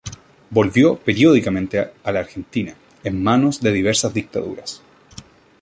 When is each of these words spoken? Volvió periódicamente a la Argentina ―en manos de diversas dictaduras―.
Volvió 0.49 0.97
periódicamente 0.97 1.91
a 2.03 2.11
la 2.11 2.21
Argentina 2.21 2.73
―en 3.03 3.21
manos 3.21 3.61
de 3.61 3.71
diversas 3.71 4.15
dictaduras―. 4.15 4.81